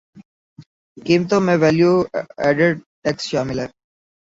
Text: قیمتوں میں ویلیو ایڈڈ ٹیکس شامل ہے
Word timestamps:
قیمتوں 0.97 1.41
میں 1.45 1.57
ویلیو 1.61 1.93
ایڈڈ 2.43 2.73
ٹیکس 3.03 3.23
شامل 3.31 3.57
ہے 3.59 3.67